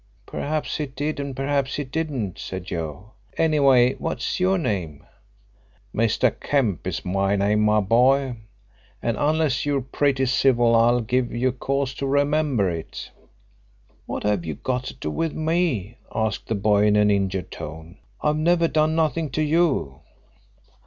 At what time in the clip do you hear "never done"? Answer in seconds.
18.37-18.95